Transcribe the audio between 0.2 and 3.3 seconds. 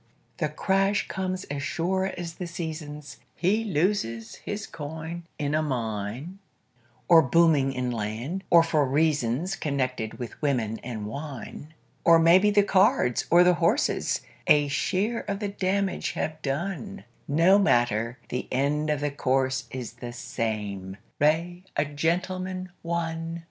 The crash comes as sure as the seasons;